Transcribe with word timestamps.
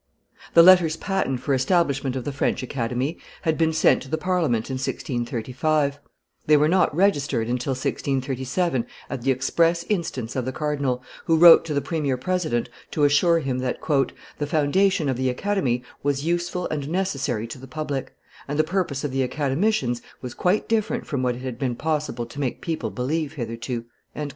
The 0.55 0.63
letters 0.63 0.97
patent 0.97 1.41
for 1.41 1.53
establishment 1.53 2.15
of 2.15 2.23
the 2.23 2.31
French 2.31 2.63
Academy 2.63 3.19
had 3.43 3.55
been 3.55 3.71
sent 3.71 4.01
to 4.01 4.09
the 4.09 4.17
Parliament 4.17 4.71
in 4.71 4.77
1635; 4.79 5.99
they 6.47 6.57
were 6.57 6.67
not 6.67 6.95
registered 6.95 7.47
until 7.47 7.73
1637 7.73 8.87
at 9.11 9.21
the 9.21 9.29
express 9.29 9.83
instance 9.89 10.35
of 10.35 10.45
the 10.45 10.51
cardinal, 10.51 11.03
who 11.25 11.37
wrote 11.37 11.63
to 11.65 11.75
the 11.75 11.83
premier 11.83 12.17
President 12.17 12.67
to 12.89 13.03
assure 13.03 13.41
him 13.41 13.59
that 13.59 13.77
"the 14.39 14.47
foundation 14.47 15.07
of 15.07 15.17
the 15.17 15.29
Academy 15.29 15.83
was 16.01 16.25
useful 16.25 16.67
and 16.69 16.89
necessary 16.89 17.45
to 17.45 17.59
the 17.59 17.67
public, 17.67 18.15
and 18.47 18.57
the 18.57 18.63
purpose 18.63 19.03
of 19.03 19.11
the 19.11 19.21
Academicians 19.21 20.01
was 20.19 20.33
quite 20.33 20.67
different 20.67 21.05
from 21.05 21.21
what 21.21 21.35
it 21.35 21.43
had 21.43 21.59
been 21.59 21.75
possible 21.75 22.25
to 22.25 22.39
make 22.39 22.59
people 22.59 22.89
believe 22.89 23.33
hitherto." 23.33 23.85